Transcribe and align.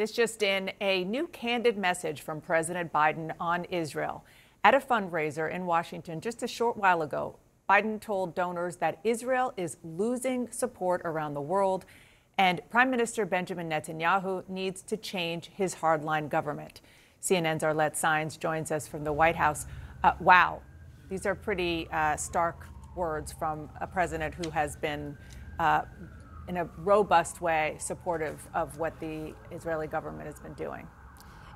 This 0.00 0.12
just 0.12 0.42
in 0.42 0.72
a 0.80 1.04
new 1.04 1.26
candid 1.26 1.76
message 1.76 2.22
from 2.22 2.40
President 2.40 2.90
Biden 2.90 3.34
on 3.38 3.64
Israel. 3.64 4.24
At 4.64 4.74
a 4.74 4.80
fundraiser 4.80 5.52
in 5.52 5.66
Washington 5.66 6.22
just 6.22 6.42
a 6.42 6.48
short 6.48 6.78
while 6.78 7.02
ago, 7.02 7.36
Biden 7.68 8.00
told 8.00 8.34
donors 8.34 8.76
that 8.76 8.98
Israel 9.04 9.52
is 9.58 9.76
losing 9.84 10.50
support 10.50 11.02
around 11.04 11.34
the 11.34 11.42
world 11.42 11.84
and 12.38 12.62
Prime 12.70 12.90
Minister 12.90 13.26
Benjamin 13.26 13.68
Netanyahu 13.68 14.48
needs 14.48 14.80
to 14.84 14.96
change 14.96 15.50
his 15.54 15.74
hardline 15.74 16.30
government. 16.30 16.80
CNN's 17.20 17.62
Arlette 17.62 17.94
Saenz 17.94 18.38
joins 18.38 18.72
us 18.72 18.88
from 18.88 19.04
the 19.04 19.12
White 19.12 19.36
House. 19.36 19.66
Uh, 20.02 20.12
wow, 20.18 20.62
these 21.10 21.26
are 21.26 21.34
pretty 21.34 21.88
uh, 21.92 22.16
stark 22.16 22.66
words 22.96 23.32
from 23.32 23.68
a 23.82 23.86
president 23.86 24.34
who 24.34 24.48
has 24.48 24.76
been 24.76 25.14
uh, 25.58 25.82
in 26.48 26.56
a 26.56 26.64
robust 26.78 27.40
way 27.40 27.76
supportive 27.78 28.40
of 28.54 28.78
what 28.78 28.98
the 29.00 29.34
Israeli 29.50 29.86
government 29.86 30.26
has 30.26 30.40
been 30.40 30.54
doing. 30.54 30.86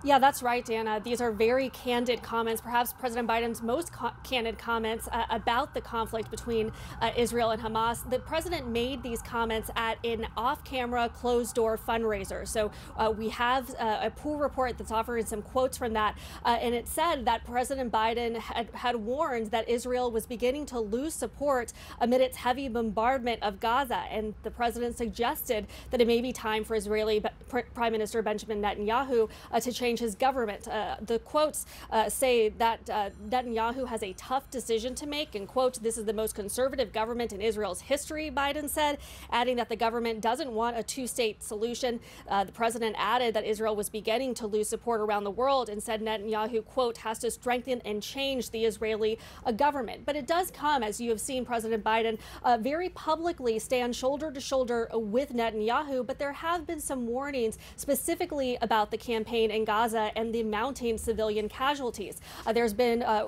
Yeah, 0.05 0.19
that's 0.19 0.43
right, 0.43 0.63
Dana. 0.63 1.01
These 1.03 1.23
are 1.23 1.33
very 1.33 1.71
candid 1.71 2.23
comments, 2.23 2.61
perhaps 2.61 2.93
President 2.93 3.27
Biden's 3.27 3.63
most 3.63 3.91
co 3.91 4.11
candid 4.23 4.59
comments 4.59 5.09
uh, 5.11 5.25
about 5.31 5.73
the 5.73 5.81
conflict 5.81 6.31
between 6.31 6.73
uh, 7.01 7.11
Israel 7.17 7.53
and 7.53 7.63
Hamas. 7.63 8.09
The 8.11 8.19
president 8.19 8.69
made 8.69 9.03
these 9.03 9.23
comments 9.23 9.71
at 9.77 9.97
an 10.05 10.27
off 10.37 10.63
camera, 10.63 11.09
closed 11.09 11.55
door 11.55 11.79
fundraiser. 11.79 12.47
So 12.47 12.71
uh, 12.99 13.15
we 13.17 13.31
have 13.31 13.75
uh, 13.81 14.01
a 14.03 14.11
pool 14.11 14.37
report 14.37 14.77
that's 14.77 14.93
offering 14.93 15.25
some 15.25 15.41
quotes 15.41 15.79
from 15.79 15.95
that. 15.95 16.19
Uh, 16.45 16.59
and 16.61 16.75
it 16.75 16.87
said 16.87 17.25
that 17.25 17.47
President 17.47 17.91
Biden 17.91 18.37
had, 18.37 18.69
had 18.75 18.97
warned 18.97 19.53
that 19.53 19.67
Israel 19.71 20.11
was 20.11 20.27
beginning 20.27 20.67
to 20.67 20.81
lose 20.81 21.15
support 21.15 21.73
amid 21.99 22.21
its 22.21 22.37
heavy 22.37 22.69
bombardment 22.69 23.43
of 23.43 23.59
Gaza. 23.59 24.05
And 24.11 24.35
the 24.43 24.51
president 24.51 24.99
suggested 24.99 25.67
that 25.91 26.03
it 26.03 26.07
may 26.07 26.21
be 26.21 26.31
time 26.31 26.63
for 26.63 26.75
Israeli 26.75 27.25
Prime 27.49 27.93
Minister 27.93 28.21
Benjamin 28.21 28.61
Netanyahu 28.61 29.31
uh, 29.51 29.61
to 29.61 29.73
change 29.73 29.94
change 29.95 30.01
his 30.01 30.15
government. 30.17 30.67
Uh, 30.67 30.97
the 31.01 31.21
quotes 31.21 31.67
uh, 31.91 32.09
say 32.09 32.49
that 32.49 32.91
uh, 32.91 33.11
Netanyahu 33.29 33.87
has 33.87 34.03
a 34.03 34.13
tough 34.15 34.51
decision 34.51 34.95
to 34.97 35.07
make, 35.07 35.37
and 35.37 35.47
quote, 35.47 35.81
this 35.83 35.97
is 35.97 36.05
the 36.05 36.13
most 36.13 36.35
conservative 36.35 36.93
government 36.93 37.33
in 37.33 37.41
Israel's 37.41 37.81
history, 37.81 38.29
Biden 38.31 38.69
said, 38.69 38.99
adding 39.31 39.57
that 39.57 39.69
the 39.69 39.77
government 39.77 40.21
doesn't 40.21 40.51
want 40.51 40.77
a 40.77 40.83
two 40.83 41.07
state 41.07 41.43
solution. 41.43 42.01
Uh, 42.29 42.43
the 42.43 42.53
president 42.53 42.97
added 42.99 43.35
that 43.35 43.45
Israel 43.45 43.77
was 43.77 43.89
beginning 43.89 44.35
to 44.35 44.47
lose 44.49 44.69
support 44.69 45.01
around 45.01 45.23
the 45.23 45.31
world 45.31 45.69
and 45.69 45.81
said 45.81 46.03
Netanyahu, 46.03 46.65
quote, 46.65 46.97
has 46.99 47.21
to 47.21 47.31
strengthen 47.31 47.81
and 47.85 48.03
change 48.03 48.51
the 48.51 48.65
Israeli 48.65 49.19
uh, 49.47 49.53
government. 49.53 50.05
But 50.05 50.17
it 50.17 50.27
does 50.27 50.51
come, 50.51 50.83
as 50.83 51.01
you 51.01 51.11
have 51.11 51.21
seen 51.21 51.45
President 51.45 51.85
Biden 51.85 52.19
very 52.61 52.89
publicly 52.89 53.59
stand 53.59 53.95
shoulder 53.95 54.33
to 54.33 54.41
shoulder 54.41 54.89
with 54.93 55.31
Netanyahu, 55.33 56.05
but 56.07 56.19
there 56.19 56.33
have 56.33 56.67
been 56.67 56.81
some 56.81 57.07
warnings 57.07 57.59
specifically 57.77 58.59
about 58.61 58.91
the 58.91 58.97
campaign 58.97 59.51
in 59.51 59.65
Gaza 59.65 59.84
Gaza 59.85 60.11
and 60.17 60.35
the 60.35 60.43
mounting 60.43 60.97
civilian 60.97 61.49
casualties. 61.49 62.21
Uh, 62.47 62.53
there's 62.53 62.73
been 62.73 63.03
uh, 63.03 63.27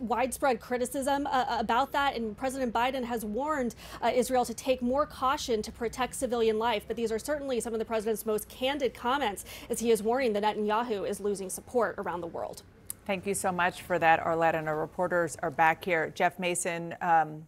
widespread 0.00 0.60
criticism 0.60 1.26
uh, 1.30 1.46
about 1.48 1.92
that, 1.92 2.16
and 2.16 2.36
President 2.36 2.72
Biden 2.72 3.04
has 3.04 3.24
warned 3.24 3.74
uh, 4.02 4.10
Israel 4.12 4.44
to 4.44 4.54
take 4.54 4.82
more 4.82 5.06
caution 5.06 5.62
to 5.62 5.70
protect 5.70 6.14
civilian 6.14 6.58
life. 6.58 6.84
But 6.86 6.96
these 6.96 7.12
are 7.12 7.18
certainly 7.18 7.60
some 7.60 7.72
of 7.72 7.78
the 7.78 7.84
president's 7.84 8.26
most 8.26 8.48
candid 8.48 8.92
comments 8.94 9.44
as 9.70 9.78
he 9.78 9.90
is 9.90 10.02
warning 10.02 10.32
that 10.32 10.42
Netanyahu 10.42 11.08
is 11.08 11.20
losing 11.20 11.48
support 11.48 11.94
around 11.98 12.20
the 12.20 12.26
world. 12.26 12.62
Thank 13.06 13.26
you 13.26 13.34
so 13.34 13.52
much 13.52 13.82
for 13.82 13.98
that, 13.98 14.24
Arlette. 14.24 14.54
And 14.54 14.68
our 14.68 14.78
reporters 14.78 15.36
are 15.42 15.50
back 15.50 15.84
here. 15.84 16.10
Jeff 16.14 16.38
Mason, 16.38 16.94
um, 17.00 17.46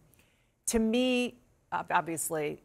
to 0.67 0.79
me, 0.79 1.35
obviously, 1.71 2.61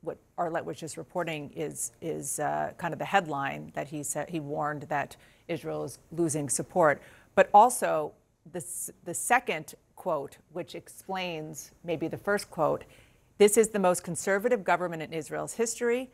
what 0.00 0.18
Arlette 0.38 0.64
was 0.64 0.78
just 0.78 0.96
reporting 0.96 1.50
is 1.56 1.92
is 2.00 2.38
uh, 2.38 2.72
kind 2.78 2.92
of 2.92 2.98
the 2.98 3.04
headline 3.04 3.72
that 3.74 3.88
he 3.88 4.02
said 4.02 4.30
he 4.30 4.40
warned 4.40 4.82
that 4.84 5.16
Israel 5.48 5.84
is 5.84 5.98
losing 6.12 6.48
support, 6.48 7.02
but 7.34 7.50
also 7.52 8.12
the 8.52 8.64
the 9.04 9.14
second 9.14 9.74
quote, 9.96 10.38
which 10.52 10.74
explains 10.74 11.72
maybe 11.84 12.08
the 12.08 12.16
first 12.16 12.50
quote. 12.50 12.84
This 13.38 13.56
is 13.56 13.68
the 13.68 13.78
most 13.78 14.02
conservative 14.02 14.64
government 14.64 15.02
in 15.02 15.12
Israel's 15.12 15.54
history, 15.54 16.10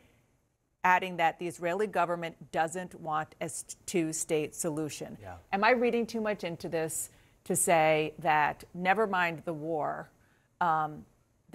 adding 0.83 1.17
that 1.17 1.39
the 1.39 1.47
Israeli 1.47 1.87
government 1.87 2.35
doesn't 2.51 2.99
want 2.99 3.35
a 3.41 3.49
two-state 3.85 4.53
solution. 4.53 5.17
Yeah. 5.21 5.35
Am 5.53 5.63
I 5.63 5.71
reading 5.71 6.05
too 6.05 6.21
much 6.21 6.43
into 6.43 6.69
this 6.69 7.09
to 7.45 7.55
say 7.55 8.13
that 8.19 8.63
never 8.73 9.07
mind 9.07 9.41
the 9.45 9.53
war? 9.53 10.09
Um, 10.61 11.05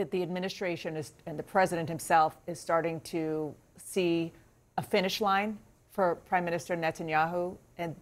that 0.00 0.10
the 0.10 0.22
administration 0.22 0.96
is, 0.96 1.12
and 1.26 1.38
the 1.38 1.42
president 1.42 1.86
himself 1.86 2.38
is 2.46 2.58
starting 2.58 3.00
to 3.02 3.54
see 3.76 4.32
a 4.78 4.82
finish 4.82 5.20
line 5.20 5.58
for 5.90 6.14
Prime 6.26 6.42
Minister 6.42 6.74
Netanyahu 6.74 7.54
and 7.76 7.94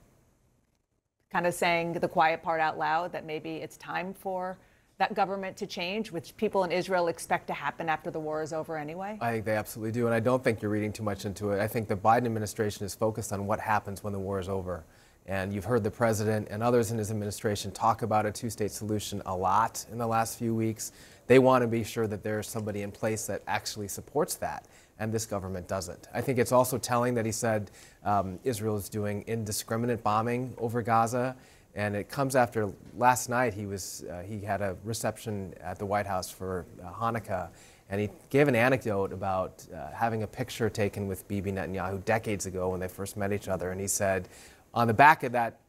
kind 1.33 1.45
of 1.45 1.55
saying 1.55 1.95
the 1.95 2.07
quiet 2.07 2.41
part 2.41 2.61
out 2.61 2.79
loud 2.79 3.11
that 3.11 3.27
maybe 3.27 3.57
it's 3.57 3.77
time 3.77 4.15
for 4.15 4.57
that 4.99 5.15
government 5.15 5.57
to 5.57 5.67
change, 5.67 6.13
which 6.13 6.37
people 6.37 6.63
in 6.63 6.71
Israel 6.71 7.09
expect 7.09 7.49
to 7.49 7.53
happen 7.53 7.89
after 7.89 8.13
the 8.13 8.21
war 8.21 8.43
is 8.43 8.53
over 8.53 8.77
anyway? 8.77 9.19
I 9.21 9.33
think 9.33 9.45
they 9.45 9.57
absolutely 9.57 9.91
do. 9.91 10.07
And 10.07 10.15
I 10.15 10.21
don't 10.21 10.43
think 10.43 10.63
you're 10.63 10.71
reading 10.71 10.93
too 10.93 11.03
much 11.03 11.25
into 11.25 11.51
it. 11.51 11.61
I 11.61 11.67
think 11.67 11.89
the 11.89 11.97
Biden 11.97 12.27
administration 12.27 12.87
is 12.87 12.95
focused 12.95 13.33
on 13.33 13.45
what 13.49 13.59
happens 13.59 14.05
when 14.05 14.13
the 14.13 14.21
war 14.21 14.39
is 14.39 14.49
over. 14.49 14.85
And 15.29 15.53
you've 15.53 15.67
heard 15.67 15.85
the 15.85 15.91
president 15.91 16.49
and 16.51 16.63
others 16.63 16.91
in 16.91 16.99
his 16.99 17.11
administration 17.13 17.71
talk 17.71 18.03
about 18.03 18.27
a 18.27 18.33
two 18.33 18.51
state 18.51 18.73
solution 18.73 19.23
a 19.27 19.37
lot 19.37 19.85
in 19.93 19.99
the 19.99 20.07
last 20.07 20.39
few 20.39 20.55
weeks 20.55 20.91
they 21.29 21.39
want 21.39 21.63
to 21.63 21.69
be 21.69 21.85
sure 21.85 22.07
that 22.07 22.23
there's 22.25 22.49
somebody 22.49 22.83
in 22.83 22.91
place 22.91 23.27
that 23.27 23.43
actually 23.47 23.87
supports 23.87 24.35
that, 24.37 24.65
and 24.99 25.13
this 25.13 25.27
government 25.27 25.69
doesn't. 25.69 26.09
I 26.13 26.23
think 26.23 26.39
it's 26.39 26.53
also 26.53 26.79
telling 26.79 27.15
that 27.15 27.27
he 27.27 27.33
said 27.33 27.71
um, 28.03 28.41
Israel 28.45 28.77
is 28.77 28.89
doing 28.89 29.25
indiscriminate 29.27 30.03
bombing 30.03 30.55
over 30.57 30.81
Gaza, 30.83 31.37
and 31.75 31.95
it 31.95 32.09
comes 32.09 32.35
after 32.35 32.73
last 32.97 33.29
night 33.29 33.53
he 33.53 33.67
was 33.67 34.05
uh, 34.11 34.23
he 34.23 34.41
had 34.41 34.63
a 34.63 34.75
reception 34.85 35.55
at 35.61 35.79
the 35.79 35.87
White 35.87 36.07
House 36.07 36.31
for 36.31 36.65
uh, 36.83 36.91
Hanukkah. 36.91 37.51
And 37.91 38.03
he 38.03 38.11
gave 38.29 38.49
an 38.49 38.55
anecdote 38.55 39.15
about 39.15 39.65
uh, 39.75 39.91
having 39.95 40.23
a 40.23 40.27
picture 40.27 40.69
taken 40.69 41.09
with 41.09 41.27
Bibi 41.27 41.53
Netanyahu 41.53 42.05
decades 42.05 42.45
ago 42.45 42.69
when 42.69 42.81
they 42.81 42.89
first 42.89 43.17
met 43.17 43.33
each 43.33 43.49
other. 43.49 43.71
And 43.71 43.81
he 43.81 43.87
said, 43.87 44.29
on 44.75 44.87
the 44.87 44.95
back 44.95 45.23
of 45.23 45.33
that 45.33 45.61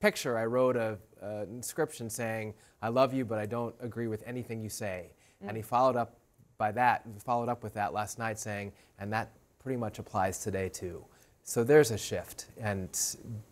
picture, 0.00 0.38
I 0.38 0.46
wrote 0.46 0.76
a, 0.76 0.98
an 1.20 1.48
inscription 1.50 2.08
saying, 2.10 2.54
I 2.82 2.88
love 2.88 3.12
you, 3.12 3.24
but 3.24 3.38
I 3.38 3.46
don't 3.46 3.74
agree 3.80 4.06
with 4.06 4.22
anything 4.26 4.60
you 4.60 4.68
say. 4.68 5.10
Mm. 5.42 5.48
And 5.48 5.56
he 5.56 5.62
followed 5.62 5.96
up 5.96 6.16
by 6.58 6.72
that, 6.72 7.04
followed 7.24 7.48
up 7.48 7.62
with 7.62 7.74
that 7.74 7.92
last 7.92 8.18
night 8.18 8.38
saying, 8.38 8.72
and 8.98 9.12
that 9.12 9.32
pretty 9.62 9.76
much 9.76 9.98
applies 9.98 10.38
today 10.38 10.68
too. 10.68 11.04
So 11.42 11.64
there's 11.64 11.90
a 11.90 11.98
shift. 11.98 12.46
And 12.60 12.88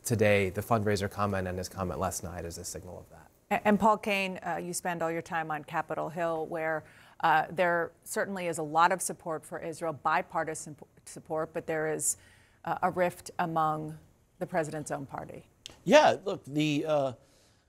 today, 0.04 0.50
the 0.50 0.60
fundraiser 0.60 1.10
comment 1.10 1.48
and 1.48 1.56
his 1.56 1.68
comment 1.68 1.98
last 1.98 2.22
night 2.24 2.44
is 2.44 2.58
a 2.58 2.64
signal 2.64 2.98
of 2.98 3.08
that. 3.10 3.62
And 3.64 3.78
Paul 3.78 3.96
Kane, 3.96 4.38
uh, 4.44 4.56
you 4.56 4.72
spend 4.72 5.02
all 5.02 5.10
your 5.10 5.22
time 5.22 5.50
on 5.50 5.62
Capitol 5.64 6.08
Hill, 6.08 6.46
where 6.46 6.84
uh, 7.20 7.44
there 7.50 7.92
certainly 8.04 8.48
is 8.48 8.58
a 8.58 8.62
lot 8.62 8.92
of 8.92 9.00
support 9.00 9.46
for 9.46 9.60
Israel, 9.60 9.92
bipartisan 9.92 10.76
support, 11.04 11.54
but 11.54 11.66
there 11.66 11.90
is 11.90 12.16
uh, 12.64 12.76
a 12.82 12.90
rift 12.90 13.30
among 13.38 13.96
the 14.38 14.46
president's 14.46 14.90
own 14.90 15.06
party. 15.06 15.46
Yeah, 15.84 16.16
look, 16.24 16.44
the 16.46 16.84
uh, 16.86 17.12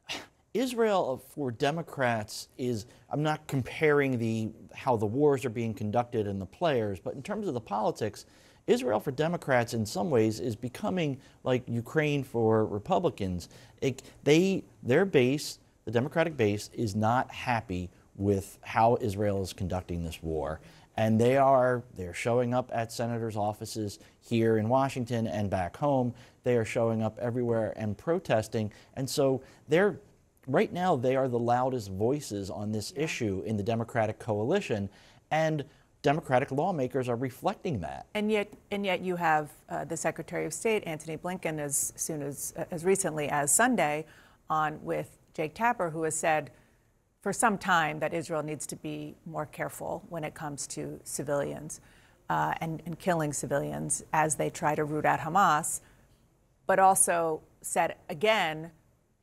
Israel 0.53 1.23
for 1.35 1.51
Democrats 1.51 2.49
is, 2.57 2.85
I'm 3.09 3.23
not 3.23 3.47
comparing 3.47 4.17
the, 4.17 4.49
how 4.73 4.97
the 4.97 5.05
wars 5.05 5.45
are 5.45 5.49
being 5.49 5.73
conducted 5.73 6.27
and 6.27 6.41
the 6.41 6.45
players, 6.45 6.99
but 6.99 7.13
in 7.13 7.21
terms 7.21 7.47
of 7.47 7.53
the 7.53 7.61
politics, 7.61 8.25
Israel 8.67 8.99
for 8.99 9.11
Democrats 9.11 9.73
in 9.73 9.85
some 9.85 10.09
ways 10.09 10.39
is 10.41 10.55
becoming 10.55 11.17
like 11.43 11.63
Ukraine 11.67 12.23
for 12.23 12.65
Republicans. 12.65 13.47
It, 13.81 14.03
they, 14.23 14.63
their 14.83 15.05
base, 15.05 15.59
the 15.85 15.91
Democratic 15.91 16.35
base, 16.35 16.69
is 16.73 16.93
not 16.95 17.31
happy 17.31 17.89
with 18.17 18.57
how 18.61 18.97
Israel 18.99 19.41
is 19.41 19.53
conducting 19.53 20.03
this 20.03 20.21
war. 20.21 20.59
And 20.97 21.21
they 21.21 21.37
are 21.37 21.83
they're 21.95 22.13
showing 22.13 22.53
up 22.53 22.71
at 22.73 22.91
senators' 22.91 23.37
offices 23.37 23.99
here 24.19 24.57
in 24.57 24.67
Washington 24.67 25.27
and 25.27 25.49
back 25.49 25.77
home. 25.77 26.13
They 26.43 26.57
are 26.57 26.65
showing 26.65 27.03
up 27.03 27.17
everywhere 27.19 27.73
and 27.77 27.97
protesting. 27.97 28.71
And 28.95 29.09
so 29.09 29.41
they're 29.67 29.99
right 30.47 30.73
now 30.73 30.95
they 30.95 31.15
are 31.15 31.27
the 31.27 31.39
loudest 31.39 31.91
voices 31.91 32.49
on 32.49 32.71
this 32.71 32.93
issue 32.95 33.43
in 33.45 33.57
the 33.57 33.63
Democratic 33.63 34.17
coalition, 34.17 34.89
and 35.29 35.63
Democratic 36.01 36.51
lawmakers 36.51 37.09
are 37.09 37.15
reflecting 37.15 37.81
that. 37.81 38.05
And 38.13 38.31
yet, 38.31 38.53
and 38.71 38.85
yet 38.85 39.01
you 39.01 39.17
have 39.17 39.51
uh, 39.69 39.83
the 39.83 39.97
Secretary 39.97 40.45
of 40.45 40.53
State 40.53 40.83
Antony 40.85 41.17
Blinken, 41.17 41.59
as 41.59 41.93
soon 41.95 42.21
as 42.21 42.53
as 42.71 42.85
recently 42.85 43.29
as 43.29 43.51
Sunday, 43.51 44.05
on 44.49 44.83
with 44.83 45.17
Jake 45.33 45.53
Tapper, 45.53 45.89
who 45.89 46.03
has 46.03 46.15
said 46.15 46.51
for 47.21 47.33
some 47.33 47.57
time 47.57 47.99
that 47.99 48.13
Israel 48.13 48.43
needs 48.43 48.65
to 48.67 48.75
be 48.75 49.15
more 49.25 49.45
careful 49.45 50.03
when 50.09 50.23
it 50.23 50.33
comes 50.33 50.67
to 50.67 50.99
civilians 51.03 51.81
uh, 52.29 52.53
and, 52.61 52.81
and 52.85 52.99
killing 52.99 53.33
civilians 53.33 54.03
as 54.13 54.35
they 54.35 54.49
try 54.49 54.75
to 54.75 54.83
root 54.83 55.05
out 55.05 55.19
Hamas, 55.19 55.81
but 56.65 56.79
also 56.79 57.41
said 57.61 57.95
again 58.09 58.71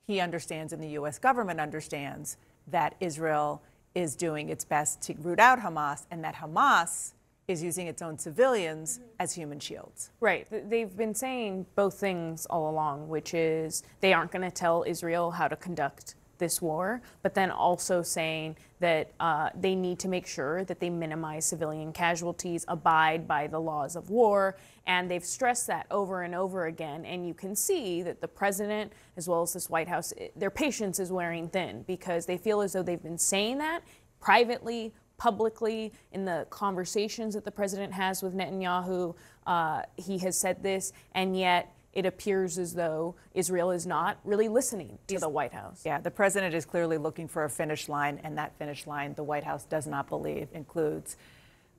he 0.07 0.21
understands 0.21 0.73
and 0.73 0.83
the 0.83 0.89
U.S. 0.89 1.19
government 1.19 1.61
understands 1.61 2.37
that 2.67 2.95
Israel 3.01 3.63
is 3.95 4.17
doing 4.17 4.49
its 4.49 4.65
best 4.65 5.01
to 5.03 5.15
root 5.15 5.39
out 5.39 5.61
Hamas 5.61 6.07
and 6.11 6.23
that 6.25 6.35
Hamas 6.35 7.13
is 7.47 7.63
using 7.63 7.87
its 7.87 8.01
own 8.03 8.19
civilians 8.19 9.01
as 9.21 9.35
human 9.35 9.61
shields. 9.61 10.11
Right. 10.21 10.47
They've 10.51 10.95
been 10.95 11.15
saying 11.15 11.67
both 11.75 11.95
things 11.95 12.47
all 12.47 12.71
along, 12.71 13.09
which 13.09 13.35
is 13.35 13.83
they 14.01 14.13
aren't 14.13 14.31
going 14.31 14.43
to 14.43 14.51
tell 14.51 14.85
Israel 14.87 15.31
how 15.31 15.49
to 15.49 15.57
conduct 15.57 16.15
this 16.45 16.61
war, 16.61 17.01
but 17.23 17.33
then 17.35 17.51
also 17.51 18.03
saying 18.03 18.55
that 18.81 19.05
uh, 19.19 19.49
they 19.59 19.75
need 19.75 19.99
to 19.99 20.09
make 20.09 20.27
sure 20.27 20.63
that 20.65 20.79
they 20.79 20.91
minimize 20.91 21.47
civilian 21.47 21.91
casualties, 21.91 22.67
abide 22.69 23.27
by 23.27 23.47
the 23.47 23.59
laws 23.59 23.97
of 23.97 24.11
war, 24.11 24.59
and 24.87 25.11
they've 25.11 25.25
stressed 25.25 25.67
that 25.67 25.87
over 25.91 26.23
and 26.27 26.35
over 26.35 26.67
again. 26.67 27.07
And 27.07 27.27
you 27.27 27.33
can 27.33 27.57
see 27.57 28.03
that 28.03 28.21
the 28.21 28.29
president, 28.29 28.93
as 29.17 29.27
well 29.27 29.41
as 29.41 29.55
this 29.55 29.71
White 29.71 29.89
House, 29.89 30.13
their 30.37 30.51
patience 30.51 30.99
is 30.99 31.11
wearing 31.11 31.49
thin 31.49 31.83
because 31.87 32.27
they 32.27 32.37
feel 32.37 32.61
as 32.61 32.75
though 32.75 32.83
they've 32.83 33.03
been 33.03 33.17
saying 33.17 33.57
that 33.59 33.81
privately, 34.21 34.93
publicly, 35.17 35.93
in 36.13 36.27
the 36.27 36.47
conversations 36.51 37.33
that 37.35 37.45
the 37.45 37.51
president 37.51 37.91
has 37.93 38.23
with 38.23 38.35
Netanyahu. 38.35 39.15
Uh, 39.47 39.81
he 39.97 40.19
has 40.19 40.37
said 40.37 40.63
this, 40.63 40.93
and 41.15 41.39
yet 41.39 41.73
it 41.95 42.07
appears 42.07 42.59
as 42.59 42.75
though 42.75 43.15
Israel 43.35 43.71
is 43.71 43.87
not 43.87 44.19
really 44.25 44.49
listening 44.49 44.99
to 45.09 45.19
the 45.19 45.29
White 45.29 45.53
House. 45.53 45.83
Yeah, 45.85 46.01
the 46.01 46.11
president 46.11 46.55
is 46.55 46.65
clearly 46.65 46.99
looking 46.99 47.29
for 47.29 47.45
a 47.45 47.51
finish 47.51 47.89
line, 47.89 48.21
and 48.25 48.37
that 48.39 48.57
finish 48.59 48.87
line, 48.87 49.15
the 49.15 49.25
White 49.25 49.45
House 49.45 49.65
does 49.65 49.87
not 49.87 50.09
believe, 50.09 50.49
includes 50.53 51.17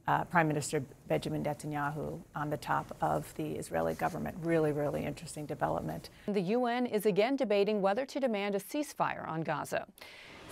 uh, 0.07 0.23
Prime 0.25 0.47
Minister 0.47 0.83
Benjamin 1.07 1.44
Netanyahu 1.44 2.19
on 2.35 2.50
the 2.50 2.57
top 2.57 2.95
of 3.01 3.33
the 3.35 3.53
Israeli 3.53 3.95
government. 3.95 4.38
Really, 4.41 4.71
really 4.71 5.03
interesting 5.03 5.45
development. 5.45 6.09
The 6.27 6.41
UN 6.41 6.85
is 6.85 7.06
again 7.06 7.35
debating 7.35 7.81
whether 7.81 8.06
to 8.06 8.19
demand 8.19 8.56
a 8.56 8.59
ceasefire 8.59 9.27
on 9.27 9.41
Gaza. 9.41 9.88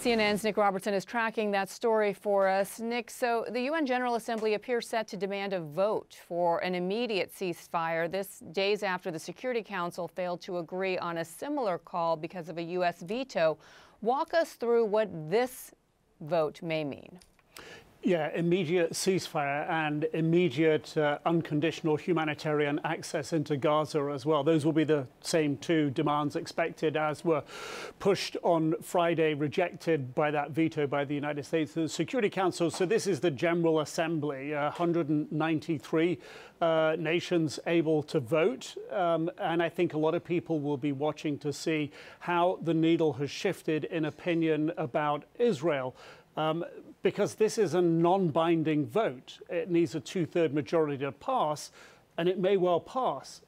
CNN's 0.01 0.43
Nick 0.43 0.57
Robertson 0.57 0.93
is 0.93 1.05
tracking 1.05 1.51
that 1.51 1.69
story 1.69 2.13
for 2.13 2.47
us. 2.47 2.79
Nick, 2.79 3.09
so 3.09 3.45
the 3.49 3.61
UN 3.61 3.85
General 3.85 4.15
Assembly 4.15 4.55
appears 4.55 4.87
set 4.87 5.07
to 5.07 5.17
demand 5.17 5.53
a 5.53 5.61
vote 5.61 6.17
for 6.27 6.59
an 6.59 6.75
immediate 6.75 7.33
ceasefire. 7.33 8.11
This 8.11 8.39
days 8.51 8.83
after 8.83 9.11
the 9.11 9.19
Security 9.19 9.63
Council 9.63 10.09
failed 10.09 10.41
to 10.41 10.57
agree 10.57 10.97
on 10.97 11.19
a 11.19 11.25
similar 11.25 11.77
call 11.77 12.17
because 12.17 12.49
of 12.49 12.57
a 12.57 12.63
U.S. 12.63 13.01
veto. 13.01 13.57
Walk 14.01 14.33
us 14.33 14.53
through 14.53 14.85
what 14.85 15.09
this 15.29 15.71
vote 16.19 16.61
may 16.61 16.83
mean. 16.83 17.19
Yeah, 18.05 18.31
immediate 18.35 18.91
ceasefire 18.91 19.65
and 19.69 20.07
immediate 20.11 20.97
uh, 20.97 21.19
unconditional 21.25 21.95
humanitarian 21.95 22.81
access 22.83 23.31
into 23.31 23.55
Gaza 23.55 24.11
as 24.13 24.25
well. 24.25 24.43
Those 24.43 24.65
will 24.65 24.73
be 24.73 24.83
the 24.83 25.07
same 25.21 25.55
two 25.55 25.89
demands 25.89 26.35
expected 26.35 26.97
as 26.97 27.23
were 27.23 27.43
pushed 27.99 28.35
on 28.43 28.75
Friday, 28.81 29.33
rejected 29.33 30.13
by 30.13 30.31
that 30.31 30.51
veto 30.51 30.85
by 30.85 31.05
the 31.05 31.15
United 31.15 31.45
States 31.45 31.75
the 31.75 31.87
Security 31.87 32.29
Council. 32.29 32.69
So 32.69 32.85
this 32.85 33.07
is 33.07 33.21
the 33.21 33.31
General 33.31 33.79
Assembly, 33.79 34.53
uh, 34.53 34.63
193 34.63 36.19
uh, 36.59 36.95
nations 36.99 37.57
able 37.67 38.03
to 38.03 38.19
vote. 38.19 38.75
Um, 38.91 39.31
and 39.37 39.63
I 39.63 39.69
think 39.69 39.93
a 39.93 39.97
lot 39.97 40.13
of 40.13 40.25
people 40.25 40.59
will 40.59 40.77
be 40.77 40.91
watching 40.91 41.37
to 41.39 41.53
see 41.53 41.91
how 42.19 42.59
the 42.61 42.73
needle 42.73 43.13
has 43.13 43.31
shifted 43.31 43.85
in 43.85 44.03
opinion 44.03 44.73
about 44.77 45.23
Israel. 45.39 45.95
Um, 46.35 46.65
because 47.03 47.35
this 47.35 47.57
is 47.57 47.73
a 47.73 47.81
non 47.81 48.29
binding 48.29 48.85
vote. 48.85 49.39
It 49.49 49.69
needs 49.69 49.93
a 49.93 49.99
two 49.99 50.25
third 50.25 50.53
majority 50.53 50.97
to 50.99 51.11
pass, 51.11 51.71
and 52.17 52.27
it 52.27 52.39
may 52.39 52.57
well 52.57 52.79
pass. 52.79 53.41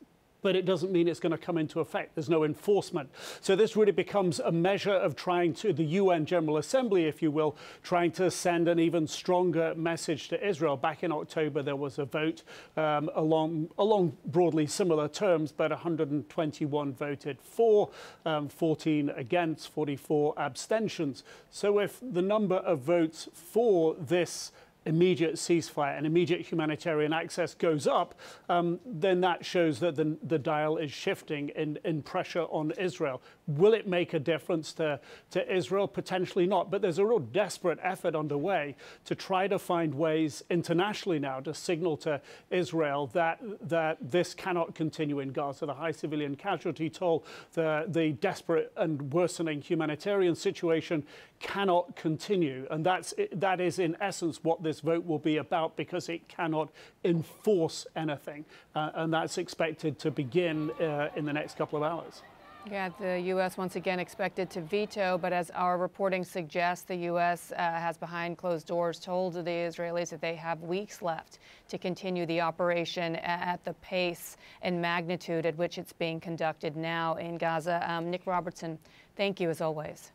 But 0.45 0.56
it 0.56 0.65
doesn't 0.65 0.92
mean 0.92 1.07
it's 1.07 1.19
going 1.19 1.31
to 1.31 1.39
come 1.39 1.57
into 1.57 1.80
effect. 1.80 2.13
There's 2.13 2.30
no 2.30 2.44
enforcement. 2.44 3.09
So 3.42 3.56
this 3.56 3.75
really 3.75 3.92
becomes 3.92 4.39
a 4.39 4.51
measure 4.51 4.94
of 4.94 5.15
trying 5.15 5.56
to, 5.56 5.74
the 5.74 5.83
UN 5.83 6.27
General 6.27 6.57
Assembly, 6.57 7.06
if 7.06 7.19
you 7.24 7.31
will, 7.31 7.57
trying 7.81 8.12
to 8.12 8.30
send 8.30 8.68
an 8.68 8.77
even 8.77 9.07
stronger 9.07 9.74
message 9.74 10.27
to 10.27 10.47
Israel. 10.47 10.77
Back 10.77 11.01
in 11.01 11.12
October, 11.12 11.63
there 11.63 11.75
was 11.75 11.97
a 11.97 12.06
vote 12.06 12.44
um, 12.77 13.09
along, 13.15 13.69
along 13.80 14.18
broadly 14.27 14.68
similar 14.68 15.07
terms, 15.07 15.51
but 15.51 15.71
121 15.71 16.94
voted 16.94 17.41
for, 17.41 17.89
um, 18.24 18.48
14 18.48 19.09
against, 19.18 19.69
44 19.69 20.36
abstentions. 20.38 21.24
So 21.50 21.80
if 21.80 21.98
the 22.03 22.21
number 22.21 22.57
of 22.57 22.81
votes 22.81 23.30
for 23.33 23.95
this 23.95 24.51
immediate 24.85 25.35
ceasefire 25.35 25.97
and 25.97 26.05
immediate 26.05 26.41
humanitarian 26.41 27.13
access 27.13 27.53
goes 27.53 27.87
up, 27.87 28.19
um, 28.49 28.79
then 28.85 29.21
that 29.21 29.43
shows 29.45 29.79
that 29.79 29.95
the, 29.95 30.17
the 30.23 30.39
dial 30.39 30.77
is 30.77 30.91
shifting 30.91 31.49
in, 31.49 31.79
in 31.83 32.01
pressure 32.01 32.43
on 32.43 32.71
Israel. 32.77 33.21
Will 33.47 33.74
it 33.74 33.88
make 33.88 34.13
a 34.13 34.19
difference 34.19 34.74
to, 34.74 35.00
to 35.31 35.56
Israel? 35.56 35.88
Potentially 35.88 36.47
not. 36.47 36.71
But 36.71 36.81
there's 36.81 36.97
a 36.97 37.06
real 37.06 37.19
desperate 37.19 37.80
effort 37.83 38.15
underway 38.15 38.75
to 39.06 39.13
try 39.13 39.47
to 39.47 39.59
find 39.59 39.94
ways 39.94 40.44
internationally 40.50 41.19
now 41.19 41.39
to 41.42 41.53
signal 41.53 41.97
to 41.97 42.21
Israel 42.50 43.07
that, 43.13 43.39
that 43.62 43.97
this 44.01 44.33
cannot 44.33 44.74
continue 44.74 45.19
in 45.19 45.31
Gaza. 45.31 45.68
The 45.68 45.74
high 45.75 45.92
civilian 45.92 46.36
casualty 46.36 46.89
toll, 46.89 47.24
the, 47.53 47.86
the 47.88 48.13
desperate 48.13 48.71
and 48.77 49.13
worsening 49.13 49.62
humanitarian 49.62 50.36
situation 50.36 51.03
cannot 51.39 51.95
continue. 51.95 52.68
And 52.71 52.86
that's, 52.86 53.13
that 53.33 53.62
is, 53.62 53.77
in 53.77 53.95
essence, 54.01 54.44
what 54.44 54.63
this 54.63 54.80
vote 54.80 55.06
will 55.06 55.19
be 55.19 55.38
about 55.38 55.75
because 55.75 56.09
it 56.09 56.27
cannot 56.27 56.69
enforce 57.03 57.86
anything. 57.95 58.45
Uh, 58.74 58.91
and 58.95 59.13
that's 59.13 59.38
expected 59.38 60.00
to 60.00 60.09
begin 60.09 60.71
uh, 60.81 61.09
in 61.15 61.25
the 61.25 61.33
next 61.33 61.57
couple 61.57 61.77
of 61.77 61.83
hours. 61.83 62.24
Yeah, 62.71 62.89
the 63.00 63.19
U.S. 63.21 63.57
once 63.57 63.75
again 63.75 64.00
expected 64.00 64.50
to 64.50 64.62
veto, 64.62 65.19
but 65.19 65.31
as 65.31 65.51
our 65.51 65.77
reporting 65.77 66.23
suggests, 66.23 66.83
the 66.83 66.95
U.S. 66.95 67.51
Uh, 67.51 67.57
has 67.57 67.95
behind 67.95 68.39
closed 68.39 68.65
doors 68.65 69.00
told 69.00 69.35
the 69.35 69.41
Israelis 69.41 70.09
that 70.09 70.19
they 70.19 70.35
have 70.35 70.63
weeks 70.63 71.03
left 71.03 71.38
to 71.69 71.77
continue 71.77 72.25
the 72.25 72.41
operation 72.41 73.17
at 73.17 73.63
the 73.65 73.73
pace 73.75 74.38
and 74.63 74.81
magnitude 74.81 75.45
at 75.45 75.56
which 75.57 75.77
it's 75.77 75.94
being 75.94 76.19
conducted 76.19 76.75
now 76.75 77.15
in 77.15 77.38
Gaza. 77.38 77.85
Um, 77.88 78.09
Nick 78.09 78.25
Robertson, 78.25 78.79
thank 79.15 79.39
you 79.39 79.51
as 79.51 79.62
always. 79.62 80.12